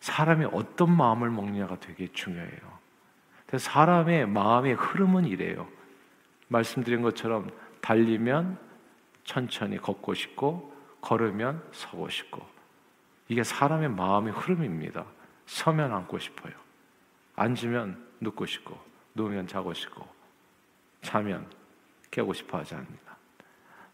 사람이 0.00 0.46
어떤 0.52 0.94
마음을 0.96 1.30
먹냐가 1.30 1.78
되게 1.80 2.10
중요해요. 2.12 2.78
사람의 3.56 4.26
마음의 4.28 4.74
흐름은 4.74 5.24
이래요. 5.24 5.68
말씀드린 6.48 7.02
것처럼 7.02 7.50
달리면 7.80 8.58
천천히 9.24 9.78
걷고 9.78 10.14
싶고 10.14 10.74
걸으면 11.00 11.62
서고 11.72 12.08
싶고 12.08 12.42
이게 13.28 13.42
사람의 13.42 13.90
마음의 13.90 14.32
흐름입니다. 14.32 15.04
서면 15.48 15.94
앉고 15.94 16.18
싶어요. 16.18 16.52
앉으면 17.34 18.06
눕고 18.20 18.44
싶고 18.44 18.78
누우면 19.14 19.46
자고 19.46 19.72
싶고 19.72 20.06
자면 21.00 21.46
깨고 22.10 22.34
싶어 22.34 22.58
하지 22.58 22.74
않습니다. 22.74 23.16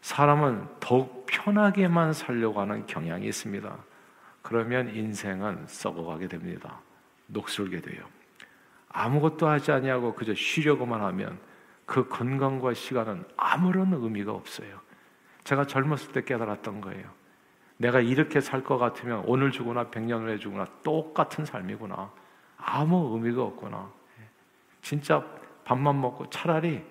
사람은 0.01 0.67
더욱 0.81 1.25
편하게만 1.27 2.11
살려고 2.11 2.59
하는 2.59 2.85
경향이 2.85 3.25
있습니다. 3.27 3.77
그러면 4.41 4.93
인생은 4.93 5.65
썩어가게 5.67 6.27
됩니다. 6.27 6.81
녹슬게 7.27 7.79
돼요. 7.79 8.05
아무것도 8.89 9.47
하지 9.47 9.71
아니하고 9.71 10.13
그저 10.13 10.33
쉬려고만 10.35 11.01
하면 11.01 11.39
그 11.85 12.09
건강과 12.09 12.73
시간은 12.73 13.23
아무런 13.37 13.93
의미가 13.93 14.33
없어요. 14.33 14.81
제가 15.45 15.65
젊었을 15.65 16.11
때 16.11 16.23
깨달았던 16.23 16.81
거예요. 16.81 17.09
내가 17.77 17.99
이렇게 17.99 18.39
살 18.41 18.63
것 18.63 18.77
같으면 18.77 19.23
오늘 19.25 19.51
죽거나 19.51 19.89
백년 19.89 20.23
후에 20.23 20.37
죽거나 20.37 20.65
똑같은 20.83 21.45
삶이구나. 21.45 22.11
아무 22.57 23.15
의미가 23.15 23.43
없구나. 23.43 23.89
진짜 24.81 25.23
밥만 25.65 25.99
먹고 25.99 26.29
차라리 26.29 26.83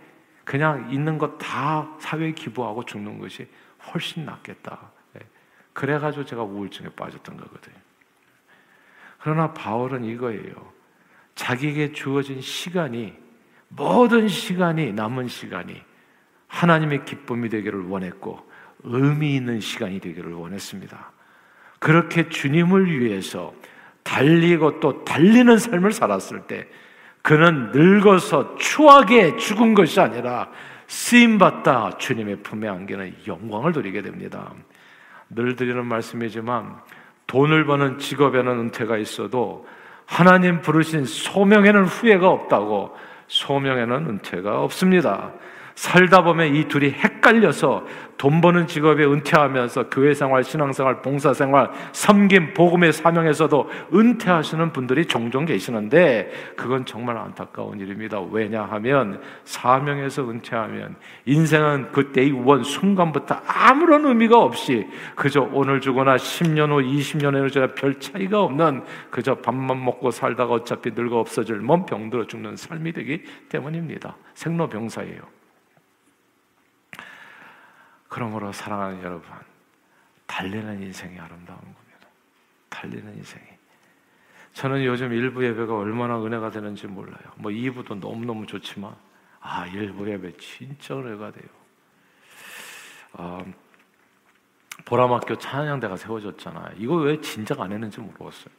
그냥 0.45 0.91
있는 0.93 1.17
것 1.19 1.39
다 1.39 1.89
사회에 2.01 2.33
기부하고 2.33 2.85
죽는 2.85 3.19
것이 3.19 3.49
훨씬 3.93 4.25
낫겠다. 4.25 4.91
그래가지고 5.73 6.25
제가 6.25 6.43
우울증에 6.43 6.89
빠졌던 6.91 7.37
거거든요. 7.37 7.75
그러나 9.19 9.53
바울은 9.53 10.05
이거예요. 10.05 10.55
자기에게 11.35 11.93
주어진 11.93 12.41
시간이 12.41 13.17
모든 13.69 14.29
시간이 14.29 14.93
남은 14.93 15.27
시간이 15.29 15.83
하나님의 16.47 17.05
기쁨이 17.07 17.49
되기를 17.49 17.89
원했고 17.89 18.49
의미 18.85 19.37
있는 19.37 19.61
시간이 19.61 20.01
되기를 20.01 20.33
원했습니다. 20.33 21.13
그렇게 21.79 22.29
주님을 22.29 23.01
위해서 23.01 23.55
달리고 24.03 24.81
또 24.81 25.05
달리는 25.05 25.57
삶을 25.59 25.93
살았을 25.93 26.43
때 26.43 26.67
그는 27.23 27.71
늙어서 27.73 28.57
추하게 28.57 29.37
죽은 29.37 29.75
것이 29.75 29.99
아니라 30.01 30.51
쓰임받다 30.87 31.97
주님의 31.99 32.43
품에 32.43 32.69
안기는 32.69 33.15
영광을 33.27 33.73
누리게 33.73 34.03
됩니다. 34.03 34.53
늘 35.31 35.57
드리는 35.57 35.85
말씀이지만 35.87 36.77
돈을 37.27 37.65
버는 37.65 37.99
직업에는 37.99 38.53
은퇴가 38.61 38.99
있어도 38.99 39.67
하나님 40.07 40.61
부르신 40.61 41.07
소명에는 41.07 41.85
후회가 41.85 42.29
없다고 42.29 42.95
소명에는 43.27 44.07
은퇴가 44.07 44.61
없습니다. 44.63 45.33
살다 45.75 46.23
보면 46.23 46.55
이 46.55 46.69
둘이 46.69 46.91
헷갈려서 46.91 47.85
돈 48.17 48.41
버는 48.41 48.69
직업에 48.69 49.05
은퇴하면서 49.05 49.91
교회 49.91 50.15
생활, 50.15 50.45
신앙 50.45 50.73
생활, 50.73 51.03
봉사 51.03 51.35
생활, 51.35 51.71
섬김, 51.93 52.55
복음의 52.55 52.93
사명에서도 52.93 53.71
은퇴하시는 53.93 54.73
분들이 54.73 55.05
종종 55.07 55.45
계시는데 55.45 56.31
그건 56.57 56.85
정말 56.85 57.17
안타까운 57.19 57.81
일입니다. 57.81 58.21
왜냐하면 58.21 59.21
사명에서 59.45 60.31
은퇴하면 60.31 60.95
인생은 61.27 61.91
그때의 61.91 62.31
원 62.45 62.63
순간부터 62.63 63.41
아무런 63.47 64.05
의미가 64.05 64.39
없이 64.39 64.87
그저 65.17 65.49
오늘 65.53 65.81
주거나 65.81 66.17
10년 66.17 66.71
후, 66.71 66.83
20년 66.83 67.35
후에 67.35 67.75
별 67.75 67.99
차이가 67.99 68.43
없는 68.43 68.85
그저 69.11 69.35
밥만 69.35 69.85
먹고 69.85 70.13
살다가 70.13 70.55
어차피 70.55 70.93
늙어 70.95 71.19
없어질 71.19 71.57
몸 71.57 71.85
병들어 71.85 72.27
죽는 72.27 72.57
삶이 72.57 72.93
되기 72.93 73.25
때문입니다. 73.49 74.17
생로병사예요. 74.35 75.44
그러므로 78.15 78.53
사랑하는 78.53 79.03
여러분, 79.03 79.29
달리는 80.29 80.81
인생이 80.81 81.19
아름다운 81.19 81.59
겁니다. 81.59 82.07
달리는 82.69 83.13
인생이. 83.13 83.45
저는 84.53 84.85
요즘 84.85 85.13
일부 85.13 85.45
예배가 85.45 85.77
얼마나 85.77 86.23
은혜가 86.23 86.53
되는지 86.53 86.87
몰라요. 86.87 87.25
뭐 87.35 87.51
2부도 87.51 87.99
너무너무 87.99 88.47
좋지만, 88.47 88.95
아, 89.41 89.67
일부 89.67 90.09
예배 90.09 90.37
진짜 90.37 90.97
은혜가 90.97 91.33
돼요. 91.33 91.49
아, 93.15 93.45
보람학교 94.85 95.37
찬양대가 95.37 95.97
세워졌잖아요. 95.97 96.77
이거 96.77 96.95
왜 96.95 97.21
진작 97.21 97.61
안 97.63 97.73
했는지 97.73 97.99
모르겠어요. 97.99 98.55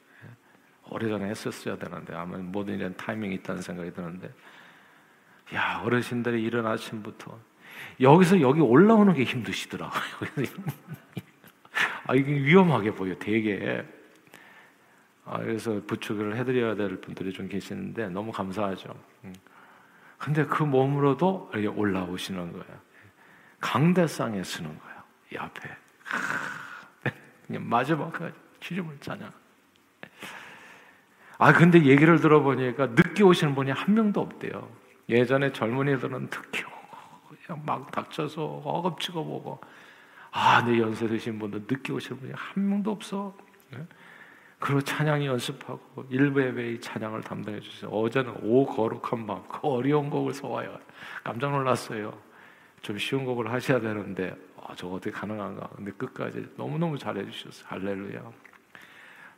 오래전에 0.90 1.30
했었어야 1.30 1.78
되는데, 1.78 2.14
아마 2.14 2.36
모든 2.40 2.74
일엔 2.74 2.98
타이밍이 2.98 3.36
있다는 3.36 3.62
생각이 3.62 3.94
드는데, 3.94 4.34
야, 5.54 5.82
어르신들이 5.86 6.44
이른 6.44 6.68
아침부터 6.68 7.40
여기서 8.00 8.42
여기 8.42 8.62
올라오는 8.62 9.14
게 9.14 9.24
힘드시더라고요. 9.24 10.02
아, 12.08 12.16
이게 12.16 12.32
위험하게 12.32 12.92
보여, 12.92 13.16
되게. 13.18 13.84
아, 15.26 15.40
그래서 15.40 15.82
부축을 15.88 16.38
해드려야 16.38 16.76
될 16.76 17.02
분들이 17.02 17.34
좀 17.34 17.48
계시는데 17.48 18.10
너무 18.10 18.32
감사하죠. 18.32 18.94
음. 19.24 19.34
근데 20.18 20.46
그 20.46 20.64
몸으로도 20.64 21.52
이렇게 21.54 21.68
올라오시는 21.68 22.52
거예요. 22.52 22.86
강대상에 23.60 24.44
쓰는 24.44 24.70
거예요. 24.80 24.96
이 25.34 25.38
앞에. 25.38 25.70
그냥 27.48 27.68
마지막까지 27.68 28.34
주님을 28.60 28.98
찬양. 29.00 29.32
아, 31.38 31.54
근데 31.54 31.84
얘기를 31.84 32.20
들어보니까 32.20 32.88
늦게 32.88 33.24
오시는 33.24 33.56
분이 33.56 33.72
한 33.72 33.94
명도 33.94 34.22
없대요. 34.22 34.70
예전에 35.10 35.52
젊은이들은 35.52 36.30
특히 36.30 36.64
그냥 37.46 37.62
막 37.66 37.92
닥쳐서 37.92 38.44
어겁지거 38.44 39.24
보고 39.24 39.60
아, 40.32 40.64
내 40.64 40.80
연세 40.80 41.08
드신 41.08 41.40
분들 41.40 41.66
늦게 41.68 41.94
오실 41.94 42.18
분이 42.18 42.34
한 42.36 42.68
명도 42.70 42.92
없어. 42.92 43.36
네? 43.72 43.86
그리고 44.60 44.82
찬양 44.82 45.24
연습하고 45.24 46.06
일부 46.10 46.42
예배의 46.42 46.82
찬양을 46.82 47.22
담당해 47.22 47.60
주세요. 47.60 47.90
어제는 47.90 48.44
오 48.44 48.66
거룩한 48.66 49.28
밤, 49.28 49.48
그 49.48 49.60
어려운 49.68 50.10
곡을 50.10 50.34
소화해 50.34 50.68
깜짝 51.24 51.52
놀랐어요. 51.52 52.18
좀 52.82 52.98
쉬운 52.98 53.26
곡을 53.26 53.52
하셔야 53.52 53.80
되는데 53.80 54.36
아, 54.58 54.74
저거 54.76 54.96
어떻게 54.96 55.12
가능한가? 55.12 55.70
근데 55.76 55.92
끝까지 55.92 56.48
너무 56.58 56.78
너무 56.78 56.98
잘해 56.98 57.30
주셨어요. 57.30 57.68
할렐루야. 57.70 58.32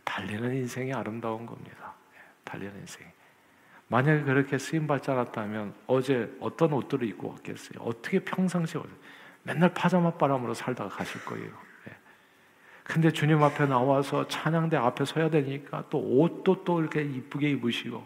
달리는 0.04 0.56
인생이 0.56 0.94
아름다운 0.94 1.46
겁니다. 1.46 1.94
네, 2.14 2.20
달리는 2.44 2.74
인생. 2.80 3.06
만약에 3.90 4.24
그렇게 4.24 4.58
쓰임 4.58 4.86
받지 4.88 5.10
않았다면 5.12 5.74
어제 5.88 6.36
어떤 6.42 6.74
옷들을 6.74 7.08
입고 7.08 7.30
왔겠어요? 7.30 7.80
어떻게 7.82 8.20
평상시에 8.20 8.82
맨날 9.44 9.74
파자마 9.74 10.12
바람으로 10.12 10.54
살다가 10.54 10.90
가실 10.90 11.24
거예요. 11.24 11.48
예. 11.90 11.94
근데 12.84 13.12
주님 13.12 13.42
앞에 13.42 13.66
나와서 13.66 14.28
찬양대 14.28 14.76
앞에 14.76 15.06
서야 15.06 15.30
되니까 15.30 15.86
또 15.90 16.00
옷도 16.00 16.64
또 16.66 16.82
이렇게 16.82 17.02
이쁘게 17.04 17.50
입으시고 17.52 18.04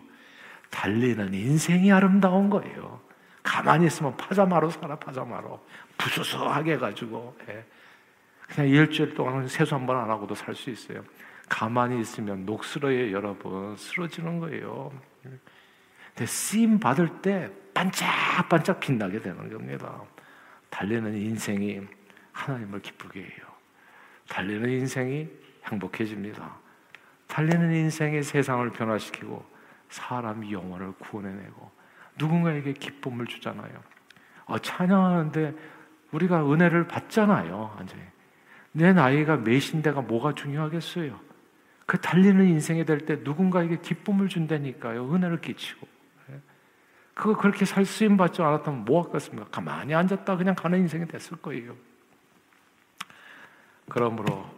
달리는 0.69 1.33
인생이 1.33 1.91
아름다운 1.91 2.49
거예요. 2.49 3.01
가만히 3.41 3.87
있으면 3.87 4.15
파자마로 4.17 4.69
살아 4.69 4.95
파자마로 4.97 5.59
부수수하게 5.97 6.77
가지고 6.77 7.35
예. 7.49 7.65
그냥 8.47 8.69
일주일 8.69 9.15
동안 9.15 9.47
세수 9.47 9.73
한 9.73 9.85
번 9.87 9.97
안 9.97 10.09
하고도 10.11 10.35
살 10.35 10.53
수 10.53 10.69
있어요. 10.69 11.03
가만히 11.49 11.99
있으면 12.01 12.45
녹슬어요, 12.45 13.11
여러분. 13.11 13.75
쓰러지는 13.77 14.39
거예요. 14.39 14.91
쓰임 16.25 16.79
받을 16.79 17.21
때 17.21 17.49
반짝반짝 17.73 18.79
빛나게 18.79 19.19
되는 19.21 19.49
겁니다. 19.49 20.01
달리는 20.69 21.13
인생이 21.15 21.81
하나님을 22.31 22.81
기쁘게 22.81 23.19
해요. 23.21 23.51
달리는 24.29 24.69
인생이 24.69 25.27
행복해집니다. 25.65 26.57
달리는 27.27 27.73
인생이 27.73 28.23
세상을 28.23 28.69
변화시키고 28.71 29.45
사람 29.89 30.49
영혼을 30.51 30.93
구원해내고 30.93 31.71
누군가에게 32.17 32.73
기쁨을 32.73 33.25
주잖아요. 33.25 33.71
어, 34.45 34.57
찬양하는데 34.59 35.55
우리가 36.11 36.51
은혜를 36.51 36.87
받잖아요. 36.87 37.73
완전히. 37.77 38.01
내 38.73 38.93
나이가 38.93 39.37
몇인데가 39.37 40.01
뭐가 40.01 40.33
중요하겠어요? 40.33 41.19
그 41.85 41.99
달리는 41.99 42.47
인생이 42.47 42.85
될 42.85 43.05
때 43.05 43.17
누군가에게 43.21 43.79
기쁨을 43.79 44.29
준다니까요. 44.29 45.13
은혜를 45.13 45.41
끼치고. 45.41 45.87
그거 47.13 47.35
그렇게 47.35 47.65
살 47.65 47.85
쓰임 47.85 48.17
받지 48.17 48.41
않았다면 48.41 48.85
뭐 48.85 49.03
하겠습니까? 49.03 49.47
가만히 49.49 49.93
앉았다 49.93 50.37
그냥 50.37 50.55
가는 50.55 50.79
인생이 50.79 51.07
됐을 51.07 51.37
거예요. 51.37 51.75
그러므로 53.89 54.49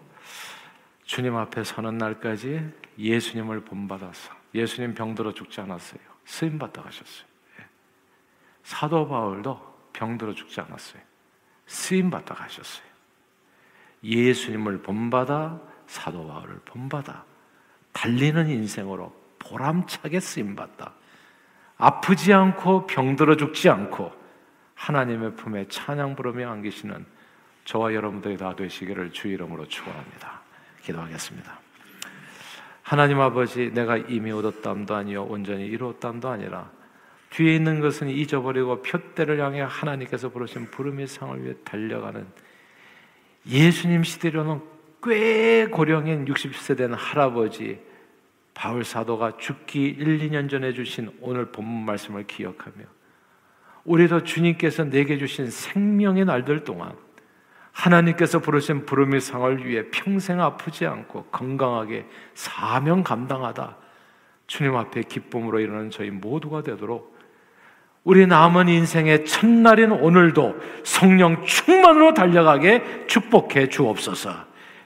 주님 1.03 1.35
앞에 1.35 1.63
서는 1.63 1.97
날까지 1.97 2.71
예수님을 2.97 3.61
본받아서 3.61 4.33
예수님 4.53 4.93
병들어 4.93 5.33
죽지 5.33 5.61
않았어요. 5.61 6.01
쓰임 6.25 6.57
받다 6.57 6.81
가셨어요. 6.83 7.25
예. 7.59 7.65
사도 8.63 9.07
바울도 9.07 9.89
병들어 9.93 10.33
죽지 10.33 10.61
않았어요. 10.61 11.01
쓰임 11.65 12.09
받다 12.09 12.33
가셨어요. 12.35 12.85
예수님을 14.03 14.81
본받아 14.81 15.59
사도 15.87 16.27
바울을 16.27 16.59
본받아 16.65 17.25
달리는 17.91 18.49
인생으로 18.49 19.13
보람차게 19.39 20.19
쓰임 20.19 20.55
받다. 20.55 20.93
아프지 21.84 22.32
않고 22.32 22.88
병들어 22.88 23.36
죽지 23.36 23.67
않고 23.67 24.13
하나님의 24.76 25.36
품에 25.36 25.67
찬양 25.67 26.15
부르며 26.15 26.50
안기시는 26.50 27.06
저와 27.65 27.93
여러분들이 27.93 28.38
다 28.38 28.56
되시기를 28.56 29.12
주 29.12 29.28
이름으로 29.28 29.67
축원합니다. 29.67 30.41
기도하겠습니다. 30.82 31.60
하나님 32.84 33.19
아버지, 33.19 33.72
내가 33.74 33.98
이미 33.98 34.32
얻었담도 34.32 34.96
아니요 34.96 35.24
온전히 35.24 35.65
이루었담도 35.67 36.30
아니라 36.30 36.72
뒤에 37.32 37.56
있는 37.56 37.82
것은 37.82 38.10
잊어버리고 38.10 38.82
표대를 38.82 39.41
향해 39.41 39.62
하나님께서 39.62 40.30
부르신 40.30 40.72
부름의 40.72 41.08
상을 41.08 41.43
위해 41.43 41.54
달려가는 41.65 42.26
예수님 43.46 44.04
시대로는 44.04 44.62
꽤 45.04 45.67
고령인 45.67 46.26
60세 46.26 46.78
된 46.78 46.93
할아버지 46.93 47.82
바울 48.53 48.83
사도가 48.83 49.37
죽기 49.37 49.85
1, 49.85 50.19
2년 50.19 50.49
전에 50.49 50.73
주신 50.73 51.11
오늘 51.21 51.51
본문 51.51 51.85
말씀을 51.85 52.27
기억하며 52.27 52.85
우리도 53.85 54.23
주님께서 54.23 54.85
내게 54.85 55.17
주신 55.17 55.49
생명의 55.49 56.25
날들 56.25 56.63
동안 56.63 56.93
하나님께서 57.71 58.39
부르신 58.39 58.85
부름의 58.85 59.19
상을 59.19 59.65
위해 59.65 59.85
평생 59.91 60.39
아프지 60.39 60.85
않고 60.85 61.25
건강하게 61.25 62.05
사명 62.35 63.03
감당하다 63.03 63.77
주님 64.47 64.75
앞에 64.75 65.03
기쁨으로 65.03 65.59
일어나는 65.59 65.89
저희 65.89 66.11
모두가 66.11 66.61
되도록 66.61 67.13
우리 68.03 68.27
남은 68.27 68.67
인생의 68.67 69.25
첫날인 69.25 69.91
오늘도 69.91 70.55
성령 70.83 71.45
충만으로 71.45 72.13
달려가게 72.13 73.05
축복해 73.07 73.69
주옵소서. 73.69 74.52